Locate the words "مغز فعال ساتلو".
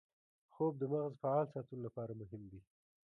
0.91-1.81